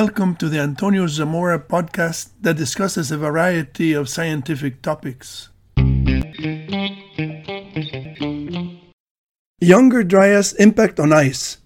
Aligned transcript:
Welcome 0.00 0.34
to 0.38 0.48
the 0.48 0.58
Antonio 0.58 1.06
Zamora 1.06 1.60
podcast 1.60 2.30
that 2.40 2.56
discusses 2.56 3.12
a 3.12 3.16
variety 3.16 3.92
of 3.92 4.08
scientific 4.08 4.82
topics. 4.82 5.50
Younger 9.60 10.02
Dryas 10.02 10.52
impact 10.54 10.98
on 10.98 11.12
ice. 11.12 11.58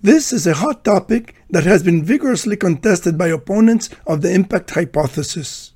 This 0.00 0.32
is 0.32 0.46
a 0.46 0.54
hot 0.54 0.84
topic 0.84 1.34
that 1.50 1.64
has 1.64 1.82
been 1.82 2.04
vigorously 2.04 2.56
contested 2.56 3.18
by 3.18 3.26
opponents 3.26 3.90
of 4.06 4.22
the 4.22 4.32
impact 4.32 4.70
hypothesis. 4.70 5.72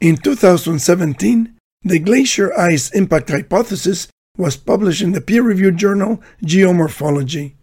In 0.00 0.16
2017, 0.18 1.56
the 1.82 1.98
glacier 1.98 2.56
ice 2.56 2.92
impact 2.92 3.30
hypothesis 3.30 4.06
was 4.38 4.56
published 4.56 5.02
in 5.02 5.10
the 5.10 5.20
peer 5.20 5.42
reviewed 5.42 5.78
journal 5.78 6.22
Geomorphology. 6.44 7.54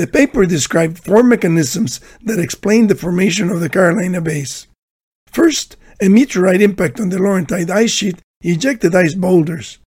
The 0.00 0.06
paper 0.06 0.46
described 0.46 1.04
four 1.04 1.22
mechanisms 1.22 2.00
that 2.22 2.38
explain 2.38 2.86
the 2.86 2.94
formation 2.94 3.50
of 3.50 3.60
the 3.60 3.68
Carolina 3.68 4.22
Bays. 4.22 4.66
First, 5.26 5.76
a 6.00 6.08
meteorite 6.08 6.62
impact 6.62 6.98
on 6.98 7.10
the 7.10 7.18
Laurentide 7.18 7.68
ice 7.68 7.90
sheet 7.90 8.18
ejected 8.40 8.94
ice 8.94 9.12
boulders. 9.12 9.78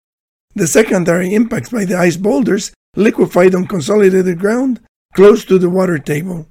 The 0.53 0.67
secondary 0.67 1.33
impacts 1.33 1.71
by 1.71 1.85
the 1.85 1.97
ice 1.97 2.15
boulders 2.15 2.71
liquefied 2.95 3.55
on 3.55 3.65
consolidated 3.65 4.37
ground 4.37 4.81
close 5.15 5.45
to 5.45 5.57
the 5.57 5.71
water 5.71 5.97
table. 5.97 6.45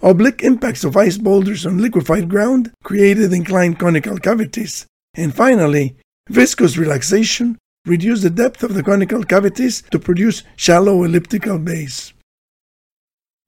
Oblique 0.00 0.42
impacts 0.42 0.82
of 0.82 0.96
ice 0.96 1.18
boulders 1.18 1.66
on 1.66 1.82
liquefied 1.82 2.30
ground 2.30 2.72
created 2.82 3.30
inclined 3.30 3.78
conical 3.78 4.16
cavities. 4.16 4.86
And 5.12 5.34
finally, 5.34 5.98
viscous 6.30 6.78
relaxation 6.78 7.58
reduced 7.84 8.22
the 8.22 8.30
depth 8.30 8.62
of 8.62 8.72
the 8.72 8.82
conical 8.82 9.22
cavities 9.22 9.82
to 9.90 9.98
produce 9.98 10.44
shallow 10.56 11.04
elliptical 11.04 11.58
bays. 11.58 12.14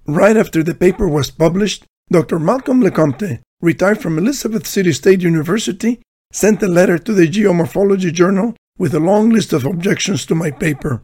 Right 0.09 0.39
after 0.39 0.63
the 0.63 0.75
paper 0.75 1.07
was 1.07 1.31
published, 1.31 1.85
Dr. 2.11 2.39
Malcolm 2.39 2.81
Lecompte, 2.81 3.41
retired 3.61 4.01
from 4.01 4.17
Elizabeth 4.17 4.67
City 4.67 4.95
State 4.95 5.21
University, 5.21 6.01
sent 6.33 6.63
a 6.63 6.67
letter 6.67 6.99
to 6.99 7.13
the 7.13 7.29
Geomorphology 7.29 8.11
Journal 8.11 8.57
with 8.79 8.95
a 8.95 9.01
long 9.01 9.29
list 9.29 9.53
of 9.53 9.67
objections 9.67 10.25
to 10.25 10.35
my 10.35 10.51
paper. 10.51 11.03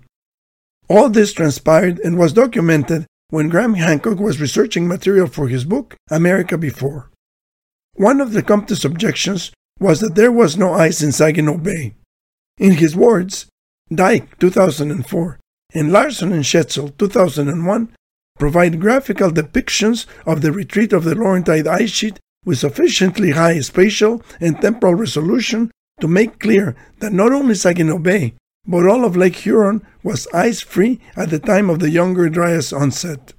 All 0.89 1.11
this 1.11 1.35
transpired 1.35 1.99
and 1.99 2.17
was 2.17 2.33
documented 2.33 3.05
when 3.29 3.51
Graham 3.51 3.75
Hancock 3.75 4.19
was 4.19 4.41
researching 4.41 4.89
material 4.89 5.27
for 5.27 5.49
his 5.49 5.67
book, 5.67 5.97
America 6.11 6.57
Before. 6.57 7.11
One 7.97 8.23
of 8.23 8.31
Lecompte's 8.31 8.87
objections 8.87 9.53
was 9.79 10.01
that 10.01 10.15
there 10.15 10.33
was 10.33 10.57
no 10.57 10.73
ice 10.73 11.03
in 11.03 11.13
Saginaw 11.13 11.59
Bay. 11.59 11.95
In 12.57 12.73
his 12.73 12.97
words, 12.97 13.49
Dyke, 13.95 14.39
2004, 14.39 15.39
and 15.75 15.93
Larson 15.93 16.33
and 16.33 16.45
Schaetzl, 16.45 16.97
2001, 16.97 17.95
provide 18.39 18.81
graphical 18.81 19.31
depictions 19.31 20.07
of 20.27 20.43
the 20.43 20.53
retreat 20.53 20.93
of 20.93 21.05
the 21.05 21.15
Laurentide 21.15 21.67
ice 21.67 21.91
sheet 21.91 22.19
with 22.45 22.59
sufficiently 22.59 23.31
high 23.31 23.61
spatial 23.61 24.23
and 24.41 24.61
temporal 24.61 24.95
resolution 24.95 25.71
to 26.01 26.09
make 26.09 26.41
clear 26.41 26.75
that 26.99 27.13
not 27.13 27.33
only 27.33 27.55
Saginaw 27.55 27.99
Bay, 27.99 28.35
but 28.67 28.87
all 28.87 29.05
of 29.05 29.17
Lake 29.17 29.37
Huron 29.37 29.83
was 30.03 30.27
ice 30.33 30.61
free 30.61 31.01
at 31.17 31.31
the 31.31 31.39
time 31.39 31.71
of 31.71 31.79
the 31.79 31.91
Younger 31.91 32.29
Dryas 32.29 32.73
onset. 32.73 33.33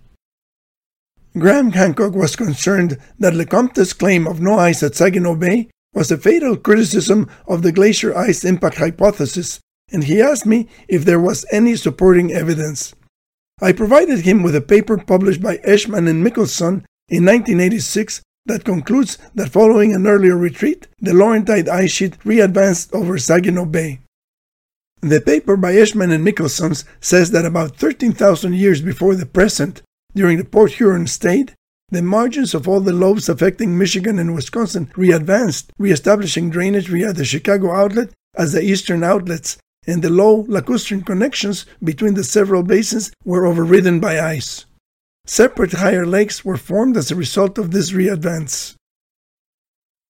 Graham 1.37 1.71
Hancock 1.71 2.13
was 2.13 2.35
concerned 2.35 2.97
that 3.19 3.33
Lecompte's 3.33 3.91
claim 3.91 4.25
of 4.25 4.39
no 4.39 4.57
ice 4.57 4.81
at 4.83 4.95
Saginaw 4.95 5.35
Bay 5.35 5.69
was 5.93 6.11
a 6.11 6.17
fatal 6.17 6.55
criticism 6.55 7.29
of 7.47 7.61
the 7.61 7.71
glacier 7.71 8.15
ice 8.15 8.45
impact 8.45 8.77
hypothesis, 8.77 9.59
and 9.91 10.05
he 10.05 10.21
asked 10.21 10.45
me 10.45 10.69
if 10.87 11.03
there 11.03 11.19
was 11.19 11.45
any 11.51 11.75
supporting 11.75 12.31
evidence. 12.31 12.93
I 13.61 13.71
provided 13.71 14.21
him 14.21 14.43
with 14.43 14.55
a 14.55 14.61
paper 14.61 14.97
published 14.97 15.41
by 15.41 15.57
Eschman 15.57 16.09
and 16.09 16.25
Mickelson 16.25 16.83
in 17.07 17.25
1986 17.25 18.21
that 18.45 18.65
concludes 18.65 19.17
that 19.33 19.51
following 19.51 19.93
an 19.93 20.05
earlier 20.05 20.35
retreat, 20.37 20.87
the 20.99 21.11
Laurentide 21.11 21.69
ice 21.69 21.91
sheet 21.91 22.17
readvanced 22.25 22.93
over 22.93 23.17
Saginaw 23.17 23.65
Bay. 23.65 24.01
The 25.01 25.21
paper 25.21 25.55
by 25.55 25.73
Eschman 25.73 26.11
and 26.13 26.25
Mickelson 26.25 26.83
says 26.99 27.31
that 27.31 27.45
about 27.45 27.77
13,000 27.77 28.53
years 28.53 28.81
before 28.81 29.15
the 29.15 29.25
present, 29.25 29.81
during 30.13 30.37
the 30.37 30.45
Port 30.45 30.73
Huron 30.73 31.07
state, 31.07 31.53
the 31.89 32.01
margins 32.01 32.53
of 32.53 32.67
all 32.67 32.81
the 32.81 32.93
lobes 32.93 33.29
affecting 33.29 33.77
Michigan 33.77 34.19
and 34.19 34.35
Wisconsin 34.35 34.91
readvanced, 34.95 35.71
re-establishing 35.77 36.49
drainage 36.49 36.87
via 36.87 37.13
the 37.13 37.25
Chicago 37.25 37.71
outlet 37.71 38.09
as 38.35 38.51
the 38.51 38.61
eastern 38.61 39.03
outlets 39.03 39.57
and 39.87 40.01
the 40.01 40.09
low 40.09 40.43
lacustrine 40.45 41.05
connections 41.05 41.65
between 41.83 42.13
the 42.13 42.23
several 42.23 42.63
basins 42.63 43.11
were 43.23 43.45
overridden 43.45 43.99
by 43.99 44.19
ice. 44.19 44.65
Separate 45.25 45.73
higher 45.73 46.05
lakes 46.05 46.45
were 46.45 46.57
formed 46.57 46.97
as 46.97 47.11
a 47.11 47.15
result 47.15 47.57
of 47.57 47.71
this 47.71 47.91
readvance. 47.91 48.75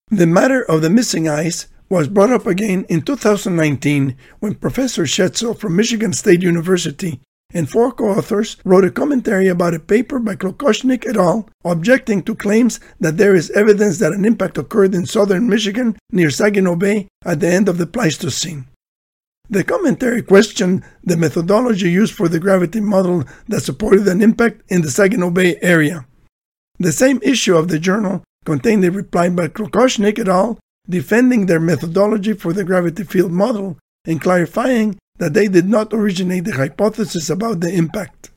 The 0.10 0.28
matter 0.28 0.62
of 0.62 0.82
the 0.82 0.90
missing 0.90 1.28
ice 1.28 1.68
was 1.90 2.08
brought 2.08 2.32
up 2.32 2.46
again 2.46 2.86
in 2.90 3.02
2019 3.02 4.16
when 4.40 4.56
Professor 4.56 5.04
Schaetzl 5.04 5.58
from 5.58 5.76
Michigan 5.76 6.14
State 6.14 6.42
University 6.42 7.22
and 7.54 7.70
four 7.70 7.92
co-authors 7.92 8.58
wrote 8.66 8.84
a 8.84 8.92
commentary 8.92 9.48
about 9.48 9.74
a 9.74 9.80
paper 9.80 10.20
by 10.20 10.36
Klokočník 10.36 11.08
et 11.08 11.16
al. 11.16 11.48
objecting 11.64 12.22
to 12.24 12.36
claims 12.36 12.80
that 13.00 13.18
there 13.18 13.36
is 13.36 13.50
evidence 13.52 14.00
that 14.00 14.14
an 14.14 14.26
impact 14.26 14.58
occurred 14.58 14.94
in 14.94 15.06
southern 15.06 15.48
Michigan 15.48 15.96
near 16.12 16.30
Saginaw 16.30 16.76
Bay 16.76 17.08
at 17.24 17.40
the 17.40 17.48
end 17.48 17.70
of 17.70 17.78
the 17.78 17.88
Pleistocene. 17.88 18.66
The 19.50 19.64
commentary 19.64 20.22
questioned 20.24 20.84
the 21.04 21.18
methodology 21.18 21.92
used 21.92 22.14
for 22.14 22.28
the 22.28 22.40
gravity 22.40 22.82
model 22.82 23.24
that 23.48 23.62
supported 23.62 24.08
an 24.08 24.22
impact 24.22 24.64
in 24.70 24.82
the 24.82 24.90
Saginaw 24.90 25.30
Bay 25.30 25.58
area. 25.62 26.08
The 26.80 26.92
same 26.92 27.20
issue 27.22 27.56
of 27.56 27.68
the 27.68 27.80
journal 27.80 28.24
contained 28.46 28.84
a 28.86 28.92
reply 28.92 29.30
by 29.30 29.48
Klokočník 29.48 30.20
et 30.20 30.28
al. 30.28 30.60
defending 30.90 31.46
their 31.46 31.60
methodology 31.60 32.34
for 32.34 32.54
the 32.54 32.64
gravity 32.64 33.04
field 33.04 33.32
model 33.32 33.78
and 34.06 34.22
clarifying 34.22 34.98
that 35.18 35.34
they 35.34 35.48
did 35.48 35.68
not 35.68 35.94
originate 35.94 36.46
the 36.46 36.54
hypothesis 36.54 37.30
about 37.30 37.60
the 37.60 37.74
impact. 37.74 38.30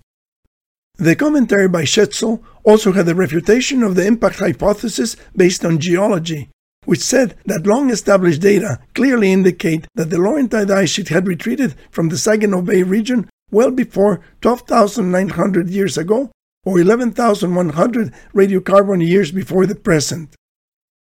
The 0.97 1.15
commentary 1.15 1.69
by 1.69 1.83
Schaetzl 1.83 2.43
also 2.65 2.93
had 2.93 3.09
a 3.09 3.15
refutation 3.15 3.83
of 3.83 3.95
the 3.95 4.07
impact 4.07 4.39
hypothesis 4.39 5.17
based 5.37 5.65
on 5.65 5.79
geology, 5.79 6.51
which 6.89 7.01
said 7.01 7.37
that 7.45 7.67
long 7.67 7.91
established 7.91 8.41
data 8.41 8.79
clearly 8.95 9.31
indicate 9.31 9.87
that 9.95 10.09
the 10.09 10.17
Laurentide 10.17 10.71
ice 10.71 10.89
sheet 10.89 11.11
had 11.11 11.29
retreated 11.29 11.75
from 11.91 12.09
the 12.09 12.17
Saginaw 12.17 12.63
Bay 12.63 12.83
region 12.83 13.29
well 13.51 13.71
before 13.71 14.23
12,900 14.41 15.69
years 15.69 15.99
ago 15.99 16.31
or 16.65 16.81
11,100 16.81 18.15
radiocarbon 18.35 19.07
years 19.07 19.31
before 19.31 19.67
the 19.67 19.75
present. 19.75 20.35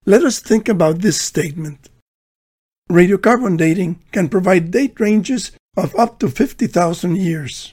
Let 0.04 0.24
us 0.24 0.40
think 0.40 0.68
about 0.68 0.98
this 0.98 1.20
statement. 1.20 1.90
Radiocarbon 2.90 3.56
dating 3.56 4.02
can 4.10 4.28
provide 4.28 4.72
date 4.72 4.98
ranges 4.98 5.52
of 5.76 5.94
up 5.94 6.18
to 6.18 6.28
50,000 6.28 7.16
years. 7.16 7.72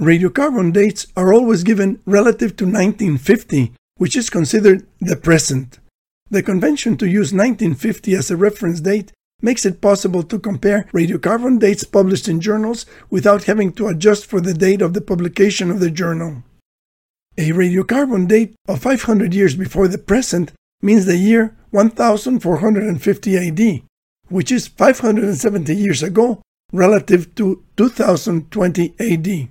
Radiocarbon 0.00 0.72
dates 0.72 1.06
are 1.16 1.32
always 1.32 1.62
given 1.62 2.00
relative 2.04 2.56
to 2.56 2.64
1950, 2.64 3.74
which 3.96 4.16
is 4.16 4.28
considered 4.28 4.88
the 5.00 5.14
present. 5.14 5.79
The 6.30 6.42
convention 6.42 6.96
to 6.98 7.06
use 7.06 7.32
1950 7.32 8.14
as 8.14 8.30
a 8.30 8.36
reference 8.36 8.80
date 8.80 9.12
makes 9.42 9.66
it 9.66 9.80
possible 9.80 10.22
to 10.22 10.38
compare 10.38 10.86
radiocarbon 10.92 11.58
dates 11.58 11.82
published 11.82 12.28
in 12.28 12.40
journals 12.40 12.86
without 13.08 13.44
having 13.44 13.72
to 13.72 13.88
adjust 13.88 14.26
for 14.26 14.40
the 14.40 14.54
date 14.54 14.80
of 14.80 14.94
the 14.94 15.00
publication 15.00 15.70
of 15.70 15.80
the 15.80 15.90
journal. 15.90 16.44
A 17.36 17.50
radiocarbon 17.50 18.28
date 18.28 18.54
of 18.68 18.80
500 18.82 19.34
years 19.34 19.56
before 19.56 19.88
the 19.88 19.98
present 19.98 20.52
means 20.82 21.06
the 21.06 21.16
year 21.16 21.56
1450 21.70 23.36
AD, 23.36 23.82
which 24.28 24.52
is 24.52 24.68
570 24.68 25.74
years 25.74 26.02
ago 26.02 26.42
relative 26.72 27.34
to 27.34 27.64
2020 27.76 28.94
AD. 29.00 29.48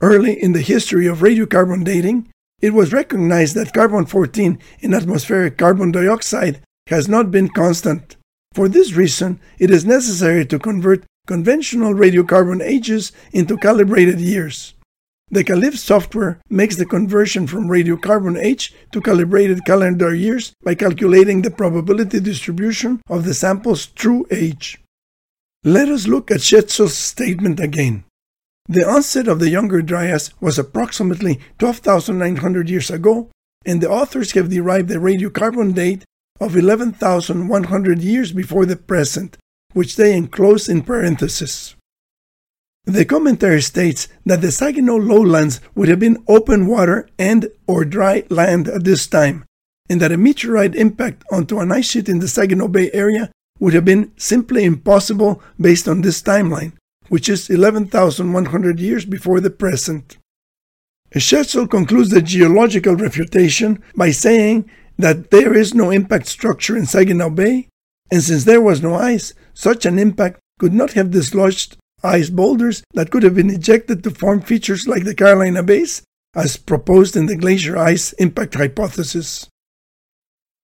Early 0.00 0.42
in 0.42 0.52
the 0.52 0.60
history 0.60 1.06
of 1.06 1.18
radiocarbon 1.18 1.84
dating, 1.84 2.28
it 2.60 2.72
was 2.72 2.92
recognized 2.92 3.54
that 3.54 3.74
carbon 3.74 4.06
14 4.06 4.58
in 4.80 4.94
atmospheric 4.94 5.58
carbon 5.58 5.92
dioxide 5.92 6.60
has 6.88 7.08
not 7.08 7.30
been 7.30 7.48
constant. 7.48 8.16
For 8.54 8.68
this 8.68 8.94
reason, 8.94 9.40
it 9.58 9.70
is 9.70 9.84
necessary 9.84 10.46
to 10.46 10.58
convert 10.58 11.04
conventional 11.26 11.92
radiocarbon 11.92 12.62
ages 12.62 13.12
into 13.32 13.56
calibrated 13.58 14.20
years. 14.20 14.74
The 15.28 15.42
CALIB 15.42 15.76
software 15.76 16.40
makes 16.48 16.76
the 16.76 16.86
conversion 16.86 17.48
from 17.48 17.66
radiocarbon 17.66 18.40
age 18.40 18.72
to 18.92 19.00
calibrated 19.00 19.64
calendar 19.64 20.14
years 20.14 20.52
by 20.62 20.76
calculating 20.76 21.42
the 21.42 21.50
probability 21.50 22.20
distribution 22.20 23.02
of 23.10 23.24
the 23.24 23.34
sample's 23.34 23.86
true 23.86 24.24
age. 24.30 24.80
Let 25.64 25.88
us 25.88 26.06
look 26.06 26.30
at 26.30 26.42
Schaetzl's 26.42 26.96
statement 26.96 27.58
again. 27.58 28.04
The 28.68 28.86
onset 28.86 29.28
of 29.28 29.38
the 29.38 29.50
Younger 29.50 29.80
Dryas 29.80 30.30
was 30.40 30.58
approximately 30.58 31.38
12,900 31.58 32.68
years 32.68 32.90
ago, 32.90 33.30
and 33.64 33.80
the 33.80 33.90
authors 33.90 34.32
have 34.32 34.50
derived 34.50 34.90
a 34.90 34.96
radiocarbon 34.96 35.74
date 35.74 36.04
of 36.40 36.56
11,100 36.56 38.02
years 38.02 38.32
before 38.32 38.66
the 38.66 38.76
present, 38.76 39.36
which 39.72 39.96
they 39.96 40.16
enclose 40.16 40.68
in 40.68 40.82
parentheses. 40.82 41.76
The 42.84 43.04
commentary 43.04 43.62
states 43.62 44.08
that 44.24 44.42
the 44.42 44.52
Saginaw 44.52 44.96
lowlands 44.96 45.60
would 45.74 45.88
have 45.88 45.98
been 45.98 46.22
open 46.28 46.66
water 46.66 47.08
and 47.18 47.48
or 47.66 47.84
dry 47.84 48.24
land 48.30 48.68
at 48.68 48.84
this 48.84 49.06
time, 49.06 49.44
and 49.88 50.00
that 50.00 50.12
a 50.12 50.16
meteorite 50.16 50.74
impact 50.74 51.24
onto 51.30 51.58
an 51.58 51.72
ice 51.72 51.86
sheet 51.86 52.08
in 52.08 52.18
the 52.18 52.28
Saginaw 52.28 52.68
Bay 52.68 52.90
area 52.92 53.30
would 53.58 53.74
have 53.74 53.84
been 53.84 54.12
simply 54.16 54.64
impossible 54.64 55.42
based 55.60 55.88
on 55.88 56.02
this 56.02 56.20
timeline, 56.20 56.72
which 57.08 57.28
is 57.28 57.50
11,100 57.50 58.80
years 58.80 59.04
before 59.04 59.40
the 59.40 59.50
present. 59.50 60.18
Schaetzl 61.14 61.70
concludes 61.70 62.10
the 62.10 62.20
geological 62.20 62.94
refutation 62.94 63.82
by 63.94 64.10
saying 64.10 64.70
that 64.98 65.30
there 65.30 65.54
is 65.54 65.74
no 65.74 65.90
impact 65.90 66.26
structure 66.26 66.76
in 66.76 66.86
Saginaw 66.86 67.30
Bay, 67.30 67.68
and 68.10 68.22
since 68.22 68.44
there 68.44 68.60
was 68.60 68.82
no 68.82 68.94
ice, 68.94 69.32
such 69.54 69.86
an 69.86 69.98
impact 69.98 70.40
could 70.58 70.72
not 70.72 70.92
have 70.92 71.10
dislodged 71.10 71.76
ice 72.02 72.30
boulders 72.30 72.82
that 72.94 73.10
could 73.10 73.22
have 73.22 73.34
been 73.34 73.50
ejected 73.50 74.02
to 74.02 74.10
form 74.10 74.40
features 74.40 74.86
like 74.86 75.04
the 75.04 75.14
Carolina 75.14 75.62
Bays, 75.62 76.02
as 76.34 76.56
proposed 76.56 77.16
in 77.16 77.26
the 77.26 77.36
glacier 77.36 77.76
ice 77.76 78.12
impact 78.14 78.54
hypothesis. 78.54 79.48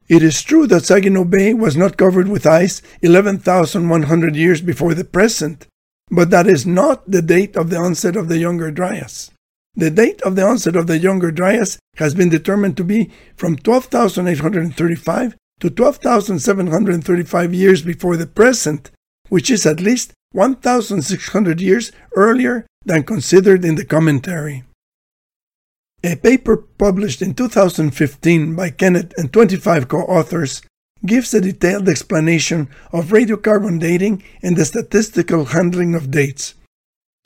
It 0.09 0.23
is 0.23 0.43
true 0.43 0.67
that 0.67 0.85
Saginaw 0.85 1.25
Bay 1.25 1.55
was 1.55 1.77
not 1.77 1.97
covered 1.97 2.29
with 2.29 2.47
ice 2.47 2.83
11,100 3.01 4.37
years 4.37 4.61
before 4.61 4.95
the 4.95 5.05
present, 5.05 5.67
but 6.11 6.31
that 6.31 6.47
is 6.47 6.67
not 6.67 7.11
the 7.11 7.23
date 7.23 7.57
of 7.57 7.71
the 7.71 7.77
onset 7.77 8.17
of 8.17 8.29
the 8.29 8.39
Younger 8.39 8.71
Dryas. 8.71 9.31
The 9.75 9.91
date 9.91 10.21
of 10.23 10.37
the 10.37 10.45
onset 10.45 10.77
of 10.77 10.87
the 10.87 10.99
Younger 10.99 11.31
Dryas 11.31 11.79
has 11.97 12.15
been 12.15 12.29
determined 12.29 12.77
to 12.77 12.85
be 12.85 13.11
from 13.37 13.57
12,835 13.57 15.37
to 15.61 15.71
12,735 15.71 17.55
years 17.55 17.83
before 17.83 18.17
the 18.17 18.27
present, 18.27 18.91
which 19.29 19.51
is 19.51 19.65
at 19.65 19.81
least 19.81 20.13
1,600 20.33 21.61
years 21.61 21.93
earlier 22.17 22.67
than 22.85 23.05
considered 23.05 23.65
in 23.65 23.77
the 23.77 23.85
commentary. 23.85 24.65
A 26.05 26.17
paper 26.17 26.57
published 26.57 27.23
in 27.23 27.33
2015 27.33 28.57
by 28.57 28.71
Kennett 28.71 29.15
and 29.17 29.33
25 29.33 29.89
co 29.89 29.99
authors 29.99 30.61
gives 31.05 31.35
a 31.35 31.41
detailed 31.41 31.89
explanation 31.89 32.69
of 32.93 33.07
radiocarbon 33.07 33.81
dating 33.81 34.23
and 34.43 34.57
the 34.57 34.65
statistical 34.65 35.47
handling 35.47 35.95
of 35.95 36.11
dates. 36.11 36.55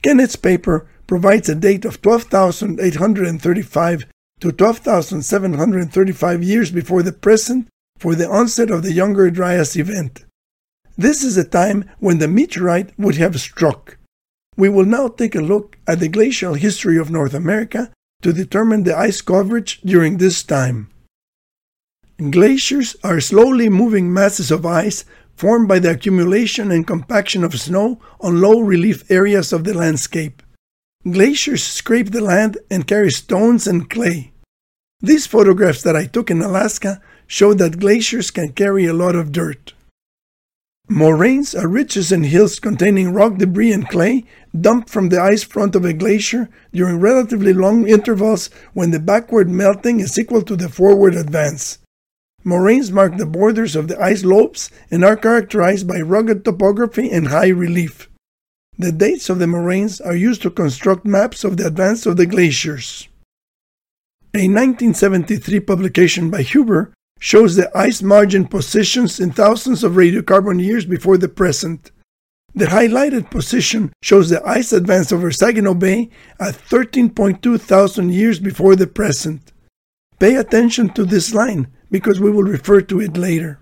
Kennett's 0.02 0.36
paper 0.36 0.88
provides 1.06 1.48
a 1.48 1.54
date 1.54 1.84
of 1.84 2.02
12,835 2.02 4.06
to 4.40 4.52
12,735 4.52 6.42
years 6.42 6.70
before 6.70 7.02
the 7.02 7.12
present 7.12 7.68
for 7.98 8.14
the 8.14 8.28
onset 8.28 8.70
of 8.70 8.82
the 8.82 8.92
Younger 8.92 9.30
Dryas 9.30 9.76
event. 9.76 10.24
This 10.98 11.22
is 11.22 11.36
a 11.36 11.44
time 11.44 11.90
when 11.98 12.18
the 12.18 12.28
meteorite 12.28 12.98
would 12.98 13.16
have 13.16 13.40
struck. 13.40 13.98
We 14.56 14.68
will 14.68 14.86
now 14.86 15.08
take 15.08 15.34
a 15.34 15.42
look 15.42 15.76
at 15.86 16.00
the 16.00 16.08
glacial 16.08 16.54
history 16.54 16.98
of 16.98 17.10
North 17.10 17.34
America 17.34 17.90
to 18.22 18.32
determine 18.32 18.84
the 18.84 18.96
ice 18.96 19.20
coverage 19.20 19.80
during 19.82 20.16
this 20.16 20.42
time. 20.42 20.90
Glaciers 22.18 22.96
are 23.04 23.20
slowly 23.20 23.68
moving 23.68 24.10
masses 24.10 24.50
of 24.50 24.64
ice 24.64 25.04
formed 25.36 25.68
by 25.68 25.78
the 25.78 25.90
accumulation 25.90 26.70
and 26.72 26.86
compaction 26.86 27.44
of 27.44 27.60
snow 27.60 28.00
on 28.22 28.40
low 28.40 28.60
relief 28.60 29.10
areas 29.10 29.52
of 29.52 29.64
the 29.64 29.74
landscape. 29.74 30.42
Glaciers 31.04 31.62
scrape 31.62 32.12
the 32.12 32.22
land 32.22 32.56
and 32.70 32.86
carry 32.86 33.10
stones 33.10 33.66
and 33.66 33.90
clay. 33.90 34.32
These 35.00 35.26
photographs 35.26 35.82
that 35.82 35.94
I 35.94 36.06
took 36.06 36.30
in 36.30 36.40
Alaska 36.40 37.02
show 37.26 37.52
that 37.52 37.80
glaciers 37.80 38.30
can 38.30 38.52
carry 38.52 38.86
a 38.86 38.94
lot 38.94 39.14
of 39.14 39.30
dirt. 39.30 39.74
Moraines 40.88 41.54
are 41.54 41.68
ridges 41.68 42.12
and 42.12 42.24
hills 42.24 42.58
containing 42.58 43.12
rock 43.12 43.36
debris 43.36 43.72
and 43.72 43.86
clay 43.86 44.24
dumped 44.58 44.88
from 44.88 45.10
the 45.10 45.20
ice 45.20 45.42
front 45.42 45.74
of 45.74 45.84
a 45.84 45.92
glacier 45.92 46.48
during 46.72 46.98
relatively 46.98 47.52
long 47.52 47.86
intervals 47.86 48.48
when 48.72 48.90
the 48.90 49.00
backward 49.00 49.50
melting 49.50 50.00
is 50.00 50.18
equal 50.18 50.40
to 50.40 50.56
the 50.56 50.70
forward 50.70 51.14
advance. 51.14 51.78
Moraines 52.46 52.92
mark 52.92 53.16
the 53.16 53.26
borders 53.26 53.74
of 53.74 53.88
the 53.88 54.00
ice 54.00 54.24
lobes 54.24 54.70
and 54.88 55.04
are 55.04 55.16
characterized 55.16 55.88
by 55.88 56.00
rugged 56.00 56.44
topography 56.44 57.10
and 57.10 57.26
high 57.26 57.48
relief. 57.48 58.08
The 58.78 58.92
dates 58.92 59.28
of 59.28 59.40
the 59.40 59.48
moraines 59.48 60.00
are 60.00 60.14
used 60.14 60.42
to 60.42 60.50
construct 60.50 61.04
maps 61.04 61.42
of 61.42 61.56
the 61.56 61.66
advance 61.66 62.06
of 62.06 62.16
the 62.16 62.24
glaciers. 62.24 63.08
A 64.32 64.46
1973 64.46 65.58
publication 65.58 66.30
by 66.30 66.42
Huber 66.42 66.92
shows 67.18 67.56
the 67.56 67.76
ice 67.76 68.00
margin 68.00 68.46
positions 68.46 69.18
in 69.18 69.32
thousands 69.32 69.82
of 69.82 69.94
radiocarbon 69.94 70.62
years 70.62 70.84
before 70.84 71.18
the 71.18 71.28
present. 71.28 71.90
The 72.54 72.66
highlighted 72.66 73.28
position 73.28 73.92
shows 74.04 74.30
the 74.30 74.46
ice 74.46 74.72
advance 74.72 75.10
over 75.10 75.32
Saginaw 75.32 75.74
Bay 75.74 76.10
at 76.38 76.54
13.2 76.54 77.60
thousand 77.60 78.12
years 78.12 78.38
before 78.38 78.76
the 78.76 78.86
present. 78.86 79.52
Pay 80.20 80.36
attention 80.36 80.90
to 80.90 81.04
this 81.04 81.34
line 81.34 81.66
because 81.90 82.20
we 82.20 82.30
will 82.30 82.42
refer 82.42 82.80
to 82.82 83.00
it 83.00 83.16
later. 83.16 83.58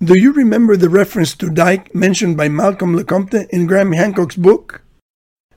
Do 0.00 0.14
you 0.16 0.32
remember 0.32 0.76
the 0.76 0.88
reference 0.88 1.34
to 1.36 1.50
Dyke 1.50 1.94
mentioned 1.94 2.36
by 2.36 2.48
Malcolm 2.48 2.94
Lecompte 2.94 3.48
in 3.50 3.66
Graham 3.66 3.92
Hancock's 3.92 4.36
book? 4.36 4.82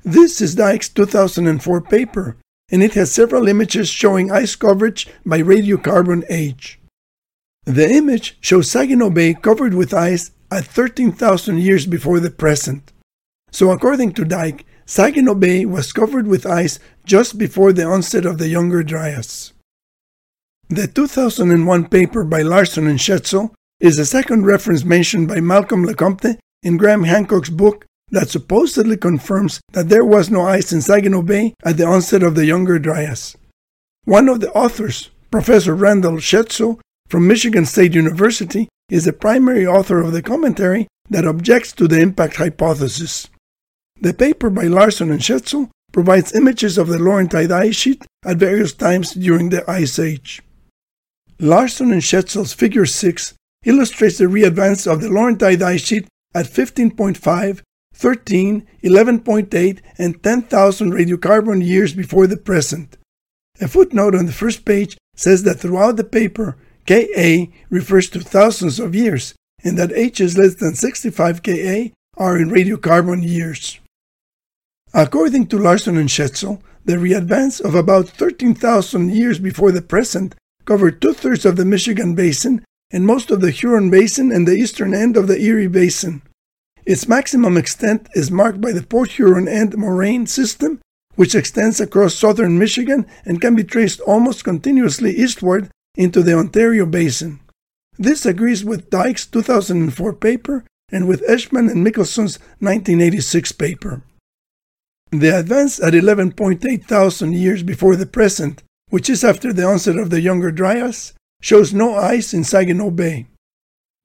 This 0.04 0.42
is 0.42 0.56
Dyke's 0.56 0.90
2004 0.90 1.82
paper, 1.82 2.38
and 2.72 2.82
it 2.82 2.96
has 2.96 3.12
several 3.12 3.48
images 3.48 3.88
showing 3.88 4.32
ice 4.32 4.56
coverage 4.56 5.08
by 5.24 5.42
radiocarbon 5.42 6.24
age. 6.28 6.80
The 7.66 7.88
image 7.88 8.38
shows 8.42 8.72
Saginaw 8.72 9.12
Bay 9.12 9.36
covered 9.36 9.76
with 9.76 9.94
ice 9.94 10.32
at 10.50 10.66
13,000 10.66 11.60
years 11.60 11.86
before 11.86 12.20
the 12.20 12.32
present. 12.32 12.92
So, 13.52 13.70
according 13.70 14.14
to 14.14 14.26
Dyke, 14.26 14.66
Saginaw 14.88 15.36
Bay 15.36 15.66
was 15.66 15.94
covered 15.94 16.28
with 16.28 16.48
ice 16.48 16.80
just 17.06 17.38
before 17.38 17.72
the 17.72 17.86
onset 17.86 18.26
of 18.26 18.40
the 18.40 18.48
Younger 18.48 18.82
Dryas. 18.82 19.54
The 20.72 20.88
2001 20.88 21.90
paper 21.90 22.24
by 22.24 22.44
Larson 22.44 22.88
and 22.88 22.98
Schaetzl 22.98 23.54
is 23.82 23.98
the 23.98 24.06
second 24.06 24.46
reference 24.46 24.86
mentioned 24.86 25.28
by 25.28 25.42
Malcolm 25.42 25.86
Lecompte 25.86 26.38
in 26.64 26.78
Graham 26.78 27.04
Hancock's 27.04 27.50
book 27.50 27.86
that 28.12 28.30
supposedly 28.30 28.96
confirms 28.96 29.60
that 29.74 29.90
there 29.90 30.06
was 30.06 30.30
no 30.30 30.44
ice 30.44 30.72
in 30.72 30.82
Saginaw 30.82 31.24
Bay 31.24 31.54
at 31.66 31.76
the 31.76 31.86
onset 31.86 32.24
of 32.24 32.36
the 32.36 32.46
Younger 32.46 32.80
Dryas. 32.80 33.36
One 34.06 34.30
of 34.30 34.40
the 34.40 34.50
authors, 34.54 35.10
Professor 35.30 35.76
Randall 35.76 36.22
Schaetzl, 36.22 36.80
from 37.10 37.28
Michigan 37.28 37.66
State 37.66 37.94
University 37.94 38.70
is 38.90 39.04
the 39.04 39.12
primary 39.12 39.68
author 39.68 40.00
of 40.00 40.14
the 40.14 40.22
commentary 40.22 40.88
that 41.10 41.28
objects 41.28 41.74
to 41.74 41.86
the 41.90 42.00
impact 42.00 42.38
hypothesis. 42.38 43.28
The 44.00 44.14
paper 44.14 44.50
by 44.50 44.68
Larson 44.68 45.12
and 45.12 45.20
Schaetzl 45.20 45.70
provides 45.92 46.34
images 46.34 46.78
of 46.78 46.88
the 46.88 46.98
Laurentide 46.98 47.52
ice 47.52 47.76
sheet 47.76 48.06
at 48.24 48.38
various 48.38 48.72
times 48.72 49.12
during 49.12 49.50
the 49.50 49.70
Ice 49.70 50.00
Age. 50.00 50.42
Larson 51.42 51.92
and 51.92 52.04
Schaetzl's 52.04 52.54
Figure 52.54 52.86
6 52.86 53.34
illustrates 53.66 54.20
the 54.20 54.26
readvance 54.26 54.86
of 54.86 55.02
the 55.02 55.08
Laurentide 55.08 55.64
ice 55.64 55.82
sheet 55.82 56.08
at 56.36 56.46
15.5, 56.46 57.62
13, 57.96 58.68
11.8, 58.84 59.80
and 59.98 60.22
10,000 60.22 60.92
radiocarbon 60.92 61.66
years 61.66 61.96
before 61.96 62.28
the 62.28 62.38
present. 62.38 62.96
A 63.60 63.68
footnote 63.68 64.14
on 64.14 64.28
the 64.28 64.32
first 64.32 64.66
page 64.66 64.98
says 65.16 65.42
that 65.42 65.60
throughout 65.60 65.98
the 65.98 66.04
paper, 66.04 66.58
Ka 66.88 67.48
refers 67.72 68.08
to 68.12 68.20
thousands 68.20 68.80
of 68.80 68.94
years, 68.94 69.34
and 69.64 69.80
that 69.80 69.92
H 69.94 70.22
is 70.22 70.38
less 70.38 70.54
than 70.54 70.76
65 70.76 71.42
Ka 71.42 71.90
are 72.18 72.38
in 72.38 72.52
radiocarbon 72.52 73.28
years. 73.28 73.80
According 74.94 75.48
to 75.48 75.58
Larson 75.58 75.98
and 75.98 76.10
Schaetzl, 76.10 76.62
the 76.86 76.98
readvance 76.98 77.60
of 77.60 77.74
about 77.74 78.10
13,000 78.10 79.12
years 79.12 79.40
before 79.40 79.72
the 79.72 79.82
present 79.82 80.36
covered 80.66 81.02
two 81.02 81.14
thirds 81.14 81.46
of 81.46 81.56
the 81.56 81.66
Michigan 81.66 82.16
Basin 82.16 82.64
and 82.92 83.06
most 83.06 83.32
of 83.32 83.42
the 83.42 83.52
Huron 83.52 83.90
Basin 83.90 84.32
and 84.32 84.48
the 84.48 84.56
eastern 84.56 84.94
end 84.94 85.18
of 85.18 85.28
the 85.28 85.40
Erie 85.40 85.68
Basin. 85.68 86.22
Its 86.86 87.08
maximum 87.08 87.58
extent 87.58 88.10
is 88.14 88.32
marked 88.32 88.60
by 88.60 88.72
the 88.72 88.84
Port 88.84 89.12
Huron 89.12 89.48
End 89.48 89.78
moraine 89.78 90.26
system, 90.28 90.80
which 91.16 91.36
extends 91.36 91.80
across 91.80 92.16
southern 92.16 92.58
Michigan 92.58 93.06
and 93.24 93.42
can 93.42 93.56
be 93.56 93.64
traced 93.64 94.00
almost 94.02 94.44
continuously 94.44 95.12
eastward 95.16 95.70
into 95.96 96.24
the 96.24 96.34
Ontario 96.34 96.86
Basin. 96.86 97.40
This 97.98 98.26
agrees 98.26 98.66
with 98.66 98.90
Dyke's 98.90 99.26
2004 99.28 100.14
paper 100.14 100.66
and 100.92 101.08
with 101.08 101.26
Eschman 101.28 101.70
and 101.70 101.86
Mickelson's 101.86 102.40
1986 102.60 103.52
paper. 103.54 104.02
The 105.12 105.38
advance 105.38 105.80
at 105.80 105.94
11.8 105.94 106.86
thousand 106.86 107.34
years 107.34 107.64
before 107.64 107.96
the 107.96 108.06
present, 108.06 108.64
which 108.92 109.10
is 109.10 109.24
after 109.24 109.52
the 109.52 109.66
onset 109.66 109.98
of 109.98 110.12
the 110.12 110.22
Younger 110.22 110.52
Dryas, 110.52 111.14
shows 111.42 111.74
no 111.74 111.96
ice 111.96 112.34
in 112.34 112.44
Saginaw 112.44 112.92
Bay. 112.92 113.26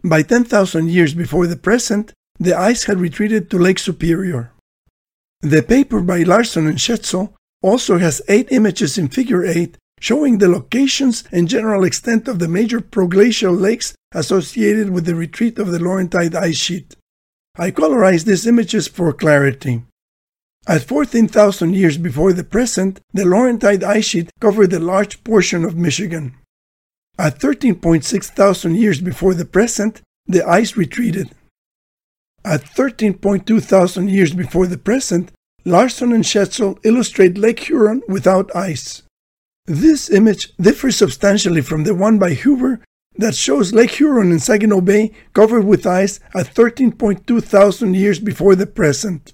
By 0.02 0.22
10,000 0.22 0.88
years 0.88 1.12
before 1.12 1.46
the 1.46 1.56
present, 1.56 2.14
the 2.38 2.58
ice 2.58 2.84
had 2.84 3.00
retreated 3.00 3.50
to 3.50 3.58
Lake 3.58 3.78
Superior. 3.78 4.52
The 5.42 5.62
paper 5.62 6.00
by 6.00 6.22
Larson 6.22 6.66
and 6.66 6.78
Schaetzl 6.78 7.34
also 7.62 7.98
has 7.98 8.22
eight 8.28 8.48
images 8.50 8.96
in 8.96 9.08
Figure 9.08 9.44
8 9.44 9.76
showing 10.00 10.38
the 10.38 10.48
locations 10.48 11.24
and 11.32 11.48
general 11.48 11.84
extent 11.84 12.28
of 12.28 12.38
the 12.38 12.48
major 12.48 12.80
proglacial 12.80 13.52
lakes 13.52 13.94
associated 14.12 14.90
with 14.90 15.04
the 15.04 15.14
retreat 15.14 15.58
of 15.58 15.68
the 15.68 15.78
Laurentide 15.78 16.34
ice 16.34 16.56
sheet. 16.56 16.94
I 17.56 17.70
colorized 17.70 18.24
these 18.24 18.46
images 18.46 18.86
for 18.86 19.12
clarity. 19.12 19.82
At 20.68 20.82
14,000 20.82 21.74
years 21.74 21.96
before 21.96 22.32
the 22.32 22.42
present, 22.42 23.00
the 23.12 23.22
Laurentide 23.22 23.84
ice 23.84 24.06
sheet 24.06 24.30
covered 24.40 24.72
a 24.72 24.80
large 24.80 25.22
portion 25.22 25.64
of 25.64 25.76
Michigan. 25.76 26.34
At 27.16 27.38
13.6 27.38 28.24
thousand 28.24 28.74
years 28.74 29.00
before 29.00 29.34
the 29.34 29.44
present, 29.44 30.02
the 30.26 30.44
ice 30.44 30.76
retreated. 30.76 31.30
At 32.44 32.64
13.2 32.64 33.62
thousand 33.62 34.10
years 34.10 34.34
before 34.34 34.66
the 34.66 34.76
present, 34.76 35.30
Larson 35.64 36.12
and 36.12 36.24
Schaetzl 36.24 36.78
illustrate 36.84 37.38
Lake 37.38 37.60
Huron 37.60 38.02
without 38.08 38.54
ice. 38.54 39.02
This 39.66 40.10
image 40.10 40.52
differs 40.56 40.96
substantially 40.96 41.62
from 41.62 41.84
the 41.84 41.94
one 41.94 42.18
by 42.18 42.30
Huber 42.30 42.80
that 43.16 43.36
shows 43.36 43.72
Lake 43.72 43.92
Huron 43.92 44.32
in 44.32 44.40
Saginaw 44.40 44.80
Bay 44.80 45.12
covered 45.32 45.64
with 45.64 45.86
ice 45.86 46.18
at 46.34 46.52
13.2 46.54 47.42
thousand 47.42 47.94
years 47.94 48.18
before 48.18 48.56
the 48.56 48.66
present. 48.66 49.32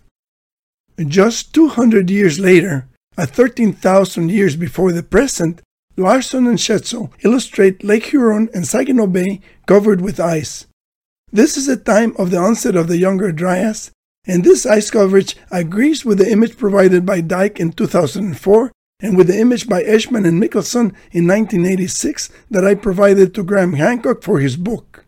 Just 0.98 1.54
200 1.54 2.10
years 2.10 2.38
later, 2.38 2.86
at 3.16 3.30
13,000 3.30 4.30
years 4.30 4.56
before 4.56 4.92
the 4.92 5.02
present, 5.02 5.60
Larson 5.96 6.46
and 6.46 6.58
Schaetzl 6.58 7.10
illustrate 7.22 7.84
Lake 7.84 8.06
Huron 8.06 8.48
and 8.54 8.66
Saginaw 8.66 9.06
Bay 9.06 9.40
covered 9.66 10.00
with 10.00 10.20
ice. 10.20 10.66
This 11.30 11.56
is 11.56 11.66
the 11.66 11.76
time 11.76 12.14
of 12.18 12.30
the 12.30 12.38
onset 12.38 12.76
of 12.76 12.88
the 12.88 12.98
Younger 12.98 13.32
Dryas, 13.32 13.90
and 14.26 14.44
this 14.44 14.64
ice 14.64 14.90
coverage 14.90 15.36
agrees 15.50 16.04
with 16.04 16.18
the 16.18 16.30
image 16.30 16.56
provided 16.56 17.04
by 17.04 17.20
Dyke 17.20 17.58
in 17.58 17.72
2004 17.72 18.72
and 19.00 19.16
with 19.16 19.26
the 19.26 19.38
image 19.38 19.68
by 19.68 19.82
Eschman 19.82 20.26
and 20.26 20.40
Mickelson 20.40 20.94
in 21.10 21.26
1986 21.26 22.30
that 22.50 22.64
I 22.64 22.74
provided 22.74 23.34
to 23.34 23.42
Graham 23.42 23.72
Hancock 23.74 24.22
for 24.22 24.38
his 24.38 24.56
book. 24.56 25.04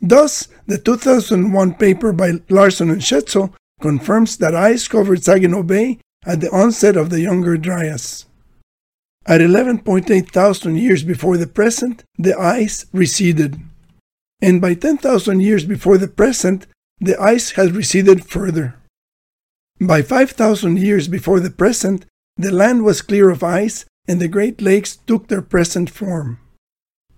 Thus, 0.00 0.48
the 0.66 0.78
2001 0.78 1.74
paper 1.74 2.12
by 2.12 2.34
Larson 2.48 2.90
and 2.90 3.00
Schaetzl 3.00 3.52
confirms 3.80 4.36
that 4.38 4.54
ice 4.54 4.88
covered 4.88 5.22
Saginaw 5.22 5.62
Bay 5.62 5.98
at 6.24 6.40
the 6.40 6.50
onset 6.50 6.96
of 6.96 7.10
the 7.10 7.20
Younger 7.20 7.56
Dryas. 7.56 8.26
At 9.26 9.40
11.8 9.40 10.30
thousand 10.30 10.76
years 10.76 11.02
before 11.02 11.36
the 11.36 11.46
present, 11.46 12.04
the 12.16 12.38
ice 12.38 12.86
receded. 12.92 13.60
And 14.40 14.60
by 14.60 14.74
10,000 14.74 15.40
years 15.40 15.64
before 15.64 15.98
the 15.98 16.08
present, 16.08 16.66
the 17.00 17.20
ice 17.20 17.52
has 17.52 17.72
receded 17.72 18.24
further. 18.24 18.76
By 19.80 20.02
5,000 20.02 20.78
years 20.78 21.08
before 21.08 21.40
the 21.40 21.50
present, 21.50 22.06
the 22.36 22.52
land 22.52 22.84
was 22.84 23.02
clear 23.02 23.30
of 23.30 23.42
ice 23.42 23.84
and 24.06 24.20
the 24.20 24.28
Great 24.28 24.62
Lakes 24.62 24.96
took 24.96 25.28
their 25.28 25.42
present 25.42 25.90
form. 25.90 26.38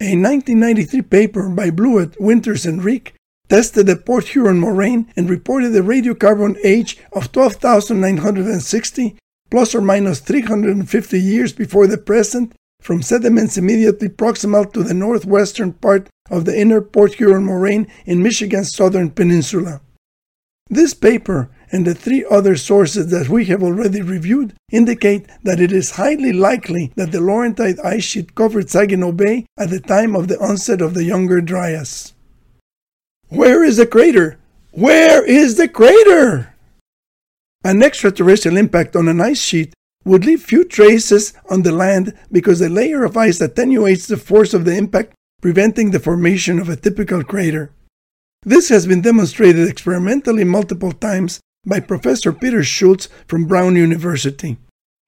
A 0.01 0.17
1993 0.17 1.03
paper 1.03 1.49
by 1.49 1.71
Blewett, 1.71 2.21
Winters, 2.21 2.65
and 2.65 2.81
Rieck 2.83 3.13
tested 3.49 3.87
the 3.87 3.97
Port 3.97 4.29
Huron 4.29 4.61
moraine 4.61 5.11
and 5.17 5.29
reported 5.29 5.75
a 5.75 5.81
radiocarbon 5.81 6.59
age 6.65 6.99
of 7.13 7.33
12,960 7.33 9.17
plus 9.51 9.75
or 9.75 9.81
minus 9.81 10.21
350 10.21 11.21
years 11.21 11.53
before 11.53 11.87
the 11.87 11.99
present 11.99 12.53
from 12.81 13.03
sediments 13.03 13.59
immediately 13.59 14.09
proximal 14.09 14.71
to 14.73 14.83
the 14.83 14.95
northwestern 14.95 15.73
part 15.73 16.09
of 16.31 16.45
the 16.45 16.59
inner 16.59 16.81
Port 16.81 17.15
Huron 17.15 17.45
moraine 17.45 17.87
in 18.05 18.23
Michigan's 18.23 18.75
southern 18.75 19.11
peninsula. 19.11 19.81
This 20.71 20.93
paper 20.93 21.51
and 21.73 21.87
the 21.87 21.95
three 21.95 22.25
other 22.31 22.57
sources 22.57 23.11
that 23.11 23.29
we 23.29 23.47
have 23.47 23.63
already 23.63 24.03
reviewed 24.03 24.55
indicate 24.71 25.27
that 25.43 25.61
it 25.61 25.73
is 25.73 25.93
highly 25.93 26.33
likely 26.33 26.93
that 26.97 27.11
the 27.11 27.19
Laurentide 27.19 27.83
ice 27.85 28.05
sheet 28.05 28.35
covered 28.35 28.69
Saginaw 28.69 29.13
Bay 29.13 29.47
at 29.57 29.71
the 29.71 29.81
time 29.81 30.15
of 30.15 30.29
the 30.29 30.39
onset 30.39 30.81
of 30.81 30.95
the 30.95 31.05
Younger 31.05 31.41
Dryas. 31.41 32.13
Where 33.29 33.63
is 33.63 33.77
the 33.77 33.87
crater? 33.87 34.39
Where 34.71 35.25
is 35.25 35.57
the 35.57 35.69
crater? 35.69 36.55
An 37.63 37.83
extraterrestrial 37.83 38.57
impact 38.57 38.97
on 38.97 39.07
an 39.09 39.21
ice 39.21 39.43
sheet 39.43 39.75
would 40.05 40.25
leave 40.25 40.43
few 40.43 40.65
traces 40.65 41.35
on 41.51 41.63
the 41.63 41.73
land 41.73 42.15
because 42.33 42.61
the 42.61 42.71
layer 42.71 43.05
of 43.05 43.17
ice 43.17 43.41
attenuates 43.41 44.07
the 44.07 44.17
force 44.17 44.55
of 44.55 44.65
the 44.65 44.75
impact, 44.75 45.13
preventing 45.43 45.91
the 45.91 46.01
formation 46.01 46.59
of 46.59 46.71
a 46.71 46.77
typical 46.77 47.23
crater. 47.23 47.71
This 48.45 48.71
has 48.71 48.87
been 48.87 49.03
demonstrated 49.03 49.69
experimentally 49.69 50.45
multiple 50.45 50.93
times 50.93 51.41
by 51.67 51.81
Professor 51.81 52.33
Peter 52.33 52.65
Schultz 52.65 53.09
from 53.27 53.47
Brown 53.47 53.77
University. 53.77 54.57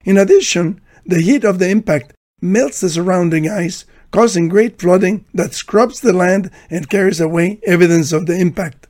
In 0.05 0.19
addition, 0.19 0.83
the 1.07 1.23
heat 1.23 1.45
of 1.45 1.59
the 1.59 1.71
impact 1.71 2.13
melts 2.43 2.81
the 2.81 2.91
surrounding 2.91 3.49
ice, 3.49 3.87
causing 4.11 4.49
great 4.49 4.81
flooding 4.81 5.25
that 5.35 5.55
scrubs 5.55 6.01
the 6.01 6.13
land 6.13 6.51
and 6.69 6.91
carries 6.91 7.21
away 7.21 7.61
evidence 7.67 8.13
of 8.13 8.27
the 8.27 8.39
impact. 8.39 8.87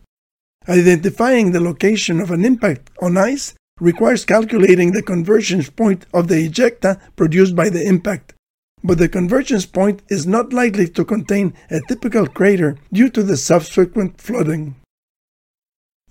Identifying 0.69 1.53
the 1.53 1.61
location 1.61 2.21
of 2.21 2.31
an 2.31 2.45
impact 2.45 2.91
on 3.03 3.17
ice 3.17 3.55
requires 3.81 4.25
calculating 4.25 4.93
the 4.93 5.03
convergence 5.03 5.71
point 5.71 6.07
of 6.13 6.29
the 6.29 6.49
ejecta 6.49 7.01
produced 7.17 7.57
by 7.57 7.69
the 7.69 7.83
impact. 7.83 8.35
But 8.83 8.99
the 8.99 9.09
convergence 9.09 9.67
point 9.67 10.03
is 10.09 10.27
not 10.27 10.53
likely 10.53 10.89
to 10.89 11.05
contain 11.05 11.55
a 11.71 11.81
typical 11.89 12.27
crater 12.27 12.77
due 12.93 13.11
to 13.11 13.23
the 13.23 13.37
subsequent 13.37 14.21
flooding. 14.21 14.77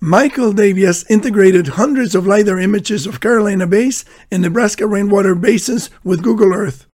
Michael 0.01 0.53
Davias 0.53 1.05
integrated 1.09 1.67
hundreds 1.69 2.15
of 2.15 2.25
LiDAR 2.25 2.59
images 2.59 3.05
of 3.05 3.19
Carolina 3.19 3.67
Bays 3.67 4.05
and 4.31 4.41
Nebraska 4.41 4.87
rainwater 4.87 5.35
basins 5.35 5.89
with 6.03 6.23
Google 6.23 6.53
Earth. 6.53 6.85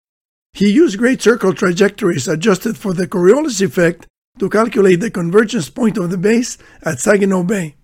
He 0.55 0.71
used 0.71 0.97
great 0.97 1.21
circle 1.21 1.53
trajectories 1.53 2.29
adjusted 2.29 2.77
for 2.77 2.93
the 2.93 3.07
Coriolis 3.07 3.61
effect 3.61 4.07
to 4.39 4.49
calculate 4.49 5.01
the 5.01 5.11
convergence 5.11 5.69
point 5.69 5.97
of 5.97 6.11
the 6.11 6.17
base 6.17 6.57
at 6.81 7.01
Saginaw 7.01 7.43
Bay. 7.43 7.75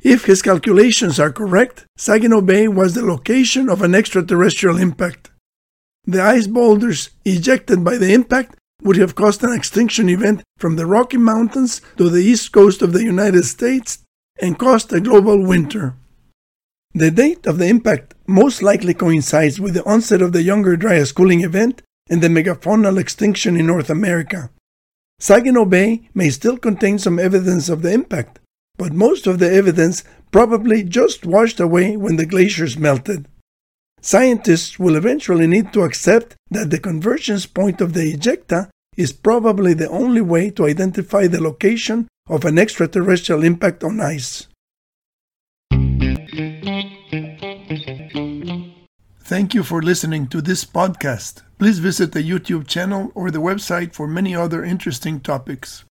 If 0.00 0.26
his 0.26 0.40
calculations 0.40 1.18
are 1.18 1.32
correct, 1.32 1.86
Saginaw 1.96 2.42
Bay 2.42 2.68
was 2.68 2.94
the 2.94 3.04
location 3.04 3.68
of 3.68 3.82
an 3.82 3.96
extraterrestrial 3.96 4.76
impact. 4.76 5.32
The 6.04 6.22
ice 6.22 6.46
boulders 6.46 7.10
ejected 7.24 7.82
by 7.82 7.96
the 7.96 8.12
impact 8.12 8.54
would 8.84 8.96
have 8.96 9.16
caused 9.16 9.42
an 9.42 9.52
extinction 9.52 10.08
event 10.08 10.44
from 10.56 10.76
the 10.76 10.86
Rocky 10.86 11.16
Mountains 11.16 11.80
to 11.96 12.08
the 12.08 12.22
east 12.22 12.52
coast 12.52 12.80
of 12.80 12.92
the 12.92 13.02
United 13.02 13.42
States 13.42 14.04
and 14.40 14.56
caused 14.56 14.92
a 14.92 15.00
global 15.00 15.44
winter. 15.44 15.96
The 16.94 17.10
date 17.10 17.44
of 17.44 17.58
the 17.58 17.66
impact 17.66 18.14
most 18.28 18.62
likely 18.62 18.94
coincides 18.94 19.58
with 19.58 19.74
the 19.74 19.84
onset 19.84 20.22
of 20.22 20.32
the 20.32 20.42
Younger 20.42 20.76
Dryas 20.76 21.12
cooling 21.12 21.42
event 21.42 21.82
and 22.08 22.22
the 22.22 22.28
megafaunal 22.28 22.98
extinction 22.98 23.56
in 23.56 23.66
North 23.66 23.90
America. 23.90 24.50
Saginaw 25.20 25.64
Bay 25.64 26.08
may 26.14 26.30
still 26.30 26.56
contain 26.56 26.98
some 26.98 27.18
evidence 27.18 27.68
of 27.68 27.82
the 27.82 27.92
impact, 27.92 28.38
but 28.76 28.92
most 28.92 29.26
of 29.26 29.38
the 29.38 29.52
evidence 29.52 30.04
probably 30.30 30.84
just 30.84 31.26
washed 31.26 31.58
away 31.58 31.96
when 31.96 32.16
the 32.16 32.26
glaciers 32.26 32.78
melted. 32.78 33.26
Scientists 34.00 34.78
will 34.78 34.94
eventually 34.94 35.46
need 35.46 35.72
to 35.72 35.82
accept 35.82 36.36
that 36.50 36.70
the 36.70 36.78
convergence 36.78 37.46
point 37.46 37.80
of 37.80 37.94
the 37.94 38.12
ejecta 38.12 38.68
is 38.96 39.12
probably 39.12 39.74
the 39.74 39.88
only 39.90 40.20
way 40.20 40.50
to 40.50 40.66
identify 40.66 41.26
the 41.26 41.42
location 41.42 42.06
of 42.28 42.44
an 42.44 42.58
extraterrestrial 42.58 43.42
impact 43.42 43.82
on 43.82 44.00
ice. 44.00 44.46
Thank 49.22 49.54
you 49.54 49.62
for 49.62 49.82
listening 49.82 50.28
to 50.28 50.40
this 50.40 50.64
podcast. 50.64 51.42
Please 51.58 51.80
visit 51.80 52.12
the 52.12 52.22
YouTube 52.22 52.68
channel 52.68 53.10
or 53.16 53.32
the 53.32 53.40
website 53.40 53.92
for 53.92 54.06
many 54.06 54.32
other 54.32 54.62
interesting 54.62 55.18
topics. 55.18 55.84